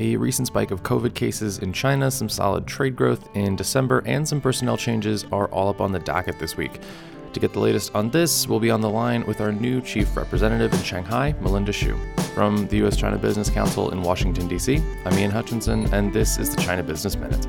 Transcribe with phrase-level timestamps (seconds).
[0.00, 4.26] A recent spike of COVID cases in China, some solid trade growth in December, and
[4.26, 6.80] some personnel changes are all up on the docket this week.
[7.34, 10.16] To get the latest on this, we'll be on the line with our new chief
[10.16, 11.94] representative in Shanghai, Melinda Xu.
[12.34, 12.96] From the U.S.
[12.96, 17.16] China Business Council in Washington, D.C., I'm Ian Hutchinson, and this is the China Business
[17.16, 17.46] Minute.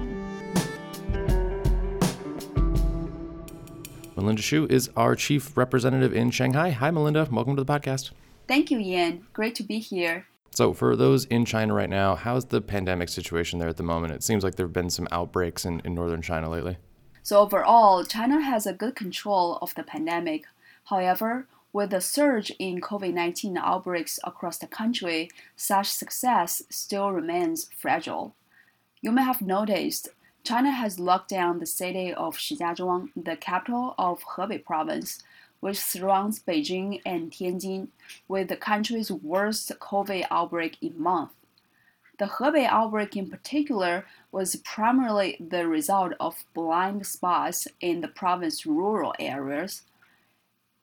[4.18, 6.71] Melinda Xu is our chief representative in Shanghai.
[6.71, 7.29] Hi, Melinda.
[7.31, 8.11] Welcome to the podcast.
[8.45, 9.25] Thank you, Ian.
[9.31, 10.25] Great to be here.
[10.54, 14.13] So, for those in China right now, how's the pandemic situation there at the moment?
[14.13, 16.77] It seems like there have been some outbreaks in, in northern China lately.
[17.23, 20.43] So, overall, China has a good control of the pandemic.
[20.85, 27.70] However, with the surge in COVID 19 outbreaks across the country, such success still remains
[27.77, 28.35] fragile.
[29.02, 30.09] You may have noticed
[30.43, 35.23] China has locked down the city of Shijiazhuang, the capital of Hebei province,
[35.61, 37.88] which surrounds Beijing and Tianjin,
[38.27, 41.34] with the country's worst COVID outbreak in months.
[42.21, 48.65] The Hebei outbreak in particular was primarily the result of blind spots in the province's
[48.65, 49.81] rural areas.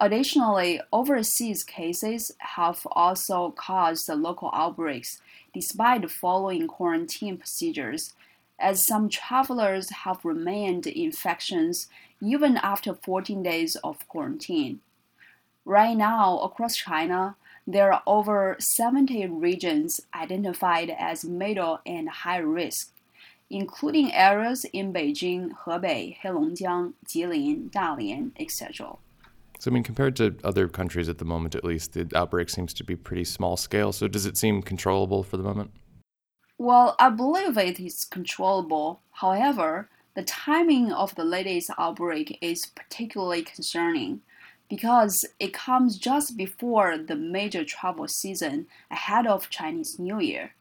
[0.00, 5.20] Additionally, overseas cases have also caused local outbreaks
[5.54, 8.14] despite following quarantine procedures,
[8.58, 11.88] as some travelers have remained infections
[12.20, 14.80] even after 14 days of quarantine.
[15.64, 17.36] Right now, across China,
[17.66, 22.92] there are over 70 regions identified as middle and high risk,
[23.50, 28.96] including areas in Beijing, Hebei, Heilongjiang, Jilin, Dalian, etc.
[29.58, 32.72] So, I mean, compared to other countries at the moment, at least, the outbreak seems
[32.74, 33.92] to be pretty small scale.
[33.92, 35.72] So, does it seem controllable for the moment?
[36.58, 39.00] Well, I believe it is controllable.
[39.12, 44.22] However, the timing of the latest outbreak is particularly concerning
[44.68, 50.54] because it comes just before the major travel season ahead of Chinese New Year.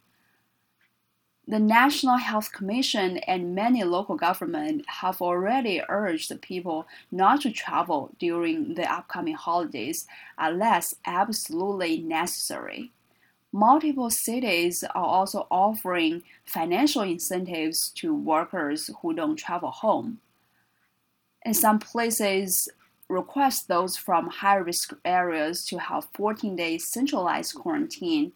[1.47, 8.11] The National Health Commission and many local governments have already urged people not to travel
[8.19, 10.05] during the upcoming holidays
[10.37, 12.91] unless absolutely necessary.
[13.53, 20.19] Multiple cities are also offering financial incentives to workers who don't travel home.
[21.45, 22.67] In some places,
[23.09, 28.33] request those from high risk areas to have 14 days centralized quarantine.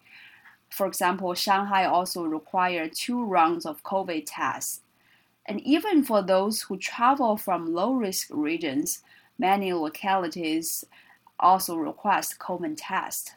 [0.70, 4.80] For example, Shanghai also required two rounds of COVID tests.
[5.44, 9.02] And even for those who travel from low risk regions,
[9.38, 10.84] many localities
[11.38, 13.34] also request COVID test.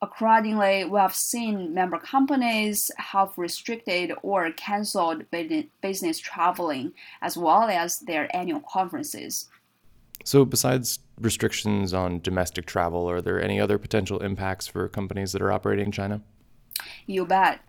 [0.00, 5.24] Accordingly, we have seen member companies have restricted or canceled
[5.82, 9.48] business traveling as well as their annual conferences.
[10.24, 15.42] So, besides restrictions on domestic travel, are there any other potential impacts for companies that
[15.42, 16.22] are operating in China?
[17.06, 17.60] You bet.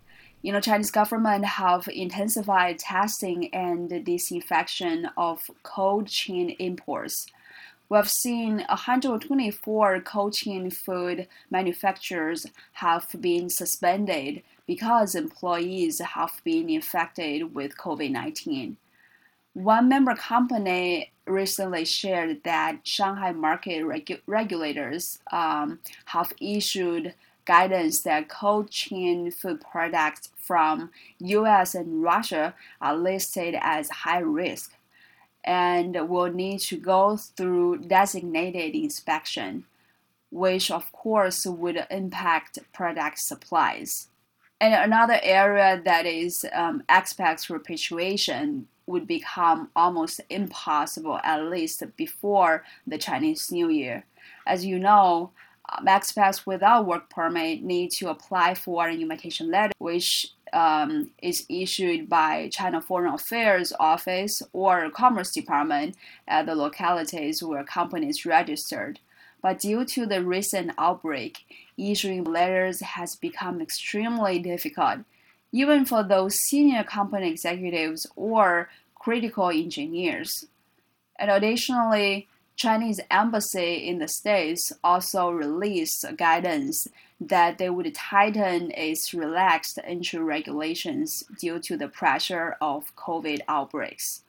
[0.42, 7.26] You know, Chinese government have intensified testing and disinfection of cold chain imports
[7.90, 16.70] we have seen 124 cold chain food manufacturers have been suspended because employees have been
[16.70, 18.76] infected with COVID 19.
[19.54, 27.14] One member company recently shared that Shanghai market regu- regulators um, have issued
[27.44, 34.72] guidance that cold chain food products from US and Russia are listed as high risk
[35.44, 39.64] and will need to go through designated inspection,
[40.30, 44.08] which of course would impact product supplies.
[44.60, 52.64] And another area that is um, expat repatriation would become almost impossible, at least before
[52.86, 54.04] the Chinese New Year.
[54.46, 55.30] As you know,
[55.72, 61.46] um, expats without work permit need to apply for an invitation letter, which um, is
[61.48, 65.96] issued by China Foreign Affairs Office or Commerce Department
[66.26, 69.00] at the localities where companies registered.
[69.42, 71.38] But due to the recent outbreak,
[71.78, 75.00] issuing letters has become extremely difficult,
[75.52, 80.46] even for those senior company executives or critical engineers.
[81.18, 82.28] And additionally,
[82.60, 86.86] Chinese embassy in the States also released guidance
[87.18, 94.24] that they would tighten its relaxed entry regulations due to the pressure of COVID outbreaks.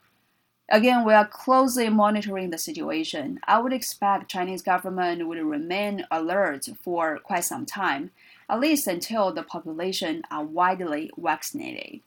[0.69, 3.42] Again, we are closely monitoring the situation.
[3.50, 8.12] I would expect Chinese government would remain alert for quite some time,
[8.50, 12.00] at least until the population are widely vaccinated.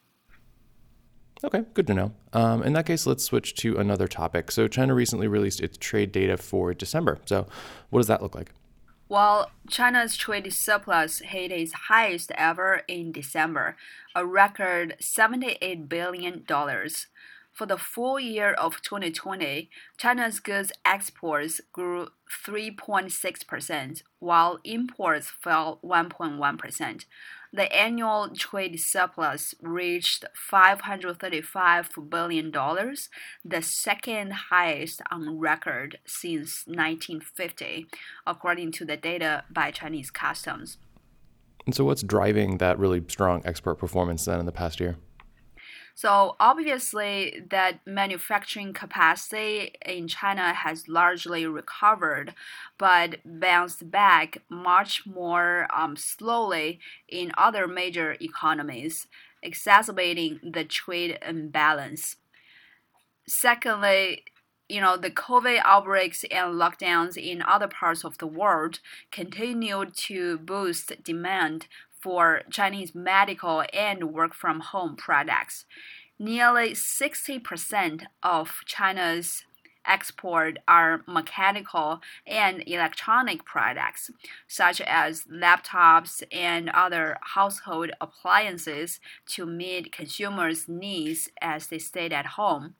[1.43, 2.13] Okay, good to know.
[2.33, 4.51] Um, in that case, let's switch to another topic.
[4.51, 7.19] So, China recently released its trade data for December.
[7.27, 7.47] So,
[7.91, 8.53] what does that look like?
[9.09, 13.77] While China's trade surplus hit its highest ever in December,
[14.15, 16.45] a record $78 billion.
[17.55, 22.09] For the full year of 2020, China's goods exports grew
[22.45, 27.05] 3.6%, while imports fell 1.1%.
[27.53, 32.51] The annual trade surplus reached $535 billion,
[33.45, 37.87] the second highest on record since 1950,
[38.27, 40.79] according to the data by Chinese customs.
[41.67, 44.97] And so, what's driving that really strong export performance then in the past year?
[45.97, 52.35] So obviously, that manufacturing capacity in China has largely recovered,
[52.79, 59.07] but bounced back much more um, slowly in other major economies,
[59.41, 62.17] exacerbating the trade imbalance.
[63.29, 64.25] Secondly,
[64.69, 68.81] you know, the COVID outbreaks and lockdowns in other parts of the world
[69.13, 71.69] continued to boost demand
[72.05, 75.65] for Chinese medical and work from home products.
[76.19, 79.45] Nearly 60% of China's
[79.87, 84.11] export are mechanical and electronic products,
[84.47, 92.27] such as laptops and other household appliances to meet consumers' needs as they stayed at
[92.39, 92.75] home.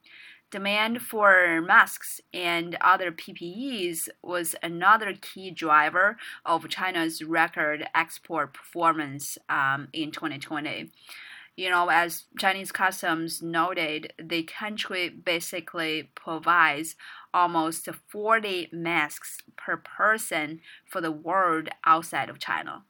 [0.55, 6.15] Demand for masks and other PPEs was another key driver
[6.45, 10.91] of China's record export performance um, in 2020.
[11.57, 16.95] You know, as Chinese customs noted, the country basically provides
[17.33, 22.85] almost 40 masks per person for the world outside of China.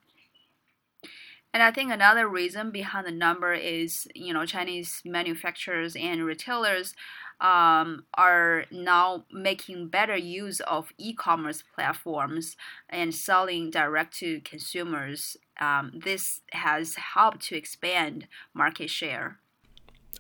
[1.56, 6.94] And I think another reason behind the number is, you know, Chinese manufacturers and retailers
[7.40, 12.58] um, are now making better use of e-commerce platforms
[12.90, 15.38] and selling direct to consumers.
[15.58, 19.40] Um, this has helped to expand market share.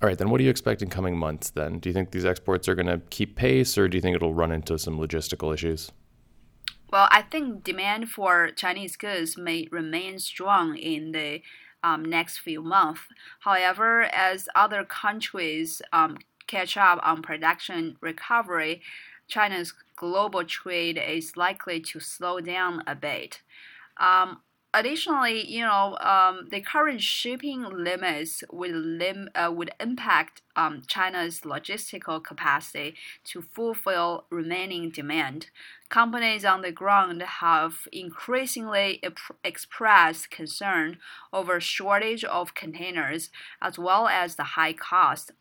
[0.01, 1.79] All right, then what do you expect in coming months then?
[1.79, 4.33] Do you think these exports are going to keep pace or do you think it'll
[4.33, 5.91] run into some logistical issues?
[6.95, 11.41] Well, I think demand for Chinese goods may remain strong in the
[11.83, 13.01] um, next few months.
[13.41, 18.81] However, as other countries um, catch up on production recovery,
[19.27, 23.41] China's global trade is likely to slow down a bit.
[23.97, 24.39] Um,
[24.75, 31.41] additionally, you know, um, the current shipping limits would lim- uh, would impact um, China's
[31.41, 35.47] logistical capacity to fulfill remaining demand.
[35.87, 39.01] Companies on the ground have increasingly
[39.43, 40.97] expressed concern
[41.31, 43.29] over shortage of containers
[43.61, 45.31] as well as the high cost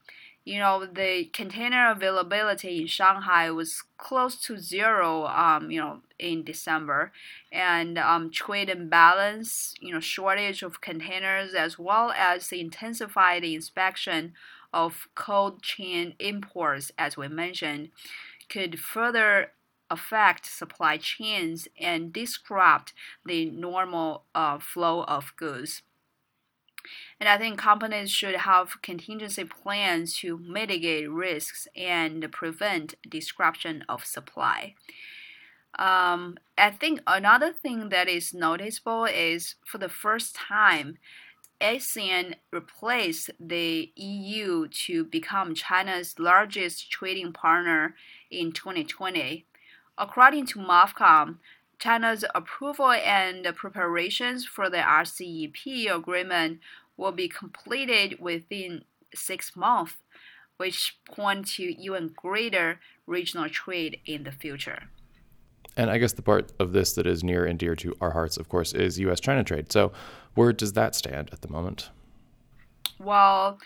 [0.44, 6.44] you know, the container availability in Shanghai was close to zero, um, you know, in
[6.44, 7.12] December.
[7.50, 14.34] And um, trade imbalance, you know, shortage of containers, as well as the intensified inspection
[14.72, 17.90] of cold chain imports, as we mentioned,
[18.48, 19.52] could further
[19.90, 22.92] affect supply chains and disrupt
[23.24, 25.82] the normal uh, flow of goods.
[27.20, 34.04] And I think companies should have contingency plans to mitigate risks and prevent disruption of
[34.04, 34.74] supply.
[35.78, 40.98] Um, I think another thing that is noticeable is for the first time,
[41.60, 47.94] ASEAN replaced the EU to become China's largest trading partner
[48.30, 49.46] in 2020.
[49.96, 51.38] According to MOFCOM,
[51.84, 56.60] China's approval and preparations for the RCEP agreement
[56.96, 59.96] will be completed within six months,
[60.56, 64.84] which point to even greater regional trade in the future.
[65.76, 68.38] And I guess the part of this that is near and dear to our hearts,
[68.38, 69.70] of course, is US China trade.
[69.70, 69.92] So,
[70.34, 71.90] where does that stand at the moment?
[72.98, 73.58] Well,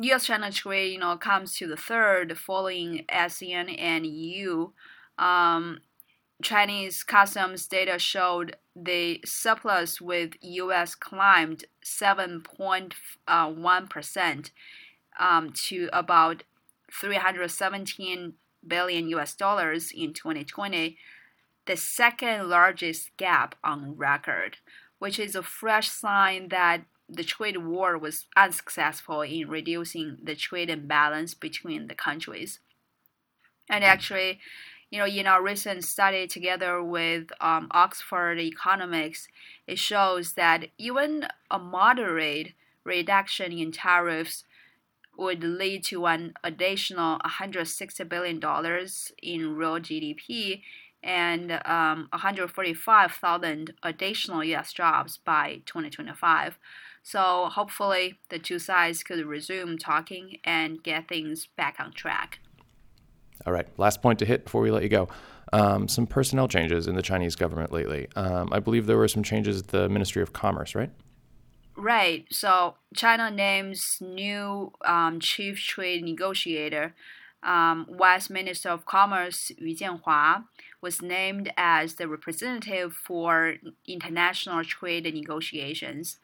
[0.00, 4.68] US China trade, you know, comes to the third following ASEAN and EU.
[5.18, 5.80] Um,
[6.42, 14.50] Chinese customs data showed the surplus with US climbed 7.1%
[15.18, 16.44] um, to about
[16.92, 18.34] 317
[18.66, 20.96] billion US dollars in 2020,
[21.66, 24.58] the second largest gap on record,
[24.98, 30.68] which is a fresh sign that the trade war was unsuccessful in reducing the trade
[30.68, 32.58] imbalance between the countries.
[33.68, 34.40] And actually,
[34.90, 39.28] you know, in our recent study together with um, Oxford Economics,
[39.66, 42.52] it shows that even a moderate
[42.84, 44.44] reduction in tariffs
[45.18, 48.36] would lead to an additional $160 billion
[49.22, 50.62] in real GDP
[51.02, 56.58] and um, 145,000 additional US jobs by 2025.
[57.02, 62.40] So hopefully, the two sides could resume talking and get things back on track.
[63.44, 65.08] All right, last point to hit before we let you go.
[65.52, 68.08] Um, some personnel changes in the Chinese government lately.
[68.16, 70.90] Um, I believe there were some changes at the Ministry of Commerce, right?
[71.76, 72.26] Right.
[72.30, 76.94] So China names new um, chief trade negotiator.
[77.42, 80.44] Um, Vice Minister of Commerce Yu Jianhua
[80.80, 86.18] was named as the representative for international trade negotiations.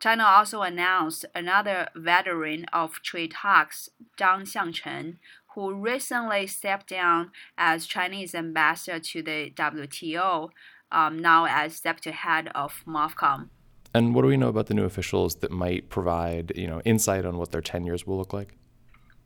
[0.00, 3.88] China also announced another veteran of trade talks,
[4.18, 5.16] Zhang Xiangchen,
[5.54, 10.50] who recently stepped down as Chinese ambassador to the WTO,
[10.92, 13.48] um, now as deputy head of MOFCOM.
[13.94, 17.24] And what do we know about the new officials that might provide, you know, insight
[17.24, 18.56] on what their tenures will look like?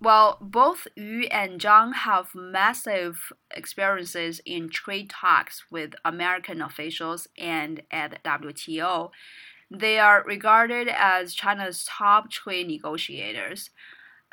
[0.00, 7.82] Well, both Yu and Zhang have massive experiences in trade talks with American officials and
[7.90, 9.10] at WTO.
[9.70, 13.70] They are regarded as China's top trade negotiators.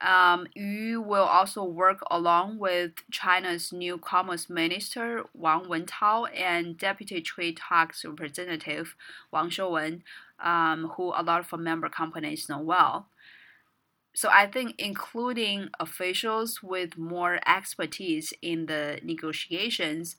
[0.02, 7.22] Um, Yu will also work along with China's new Commerce Minister Wang Wentao and Deputy
[7.22, 8.96] Trade Talks Representative
[9.32, 10.02] Wang Shouwen,
[10.44, 13.08] um, who a lot of member companies know well.
[14.14, 20.18] So I think including officials with more expertise in the negotiations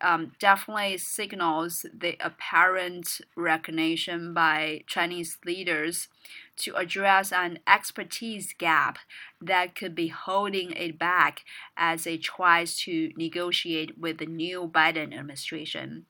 [0.00, 6.08] um, definitely signals the apparent recognition by Chinese leaders
[6.56, 8.98] to address an expertise gap
[9.40, 11.42] that could be holding it back
[11.76, 16.06] as it tries to negotiate with the new Biden administration.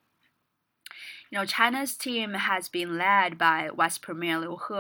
[1.31, 4.75] You know, China's team has been led by Vice Premier Liu He,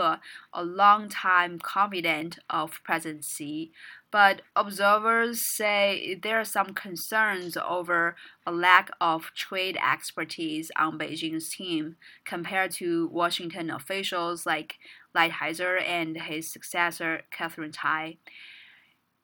[0.52, 3.70] a longtime confidant of President Xi,
[4.10, 11.50] but observers say there are some concerns over a lack of trade expertise on Beijing's
[11.50, 14.76] team compared to Washington officials like
[15.14, 18.16] Lighthizer and his successor, Katherine Tai.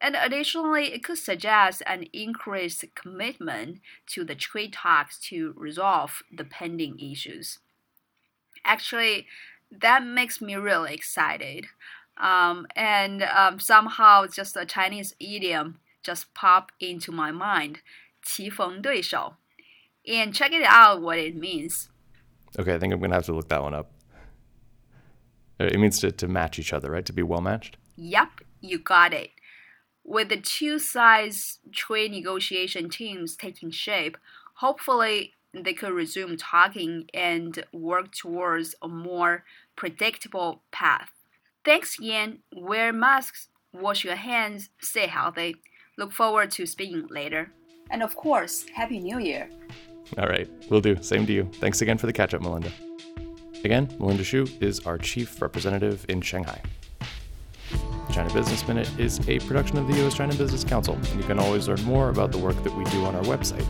[0.01, 6.45] And additionally, it could suggest an increased commitment to the trade talks to resolve the
[6.45, 7.59] pending issues.
[8.65, 9.27] Actually,
[9.71, 11.67] that makes me really excited
[12.18, 17.80] Um, and um, somehow, just a Chinese idiom just popped into my mind,
[18.24, 19.36] 棋逢对手.
[20.08, 21.90] And check it out what it means.
[22.60, 23.92] Okay, I think I'm going to have to look that one up.
[25.60, 27.06] Uh, it means to, to match each other, right?
[27.06, 27.78] To be well matched?
[27.96, 29.32] Yep, you got it.
[30.04, 34.18] With the two sides trade negotiation teams taking shape,
[34.56, 39.44] hopefully they could resume talking and work towards a more
[39.76, 41.12] predictable path.
[41.67, 42.39] Thanks, Yan.
[42.55, 45.57] Wear masks, wash your hands, stay healthy.
[45.99, 47.51] Look forward to speaking later.
[47.91, 49.51] And of course, Happy New Year.
[50.17, 51.03] All right, will do.
[51.03, 51.51] Same to you.
[51.55, 52.71] Thanks again for the catch up, Melinda.
[53.65, 56.63] Again, Melinda Xu is our chief representative in Shanghai.
[58.13, 60.15] China Business Minute is a production of the U.S.
[60.15, 63.05] China Business Council, and you can always learn more about the work that we do
[63.05, 63.67] on our website,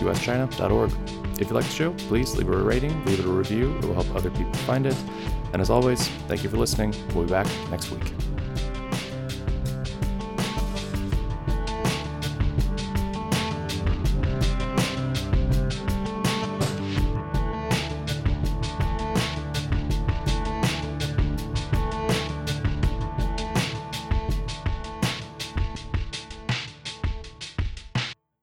[0.00, 0.92] uschina.org.
[1.40, 3.76] If you like the show, please leave a rating, leave it a review.
[3.76, 4.96] It will help other people find it.
[5.52, 6.94] And as always, thank you for listening.
[7.14, 8.12] We'll be back next week.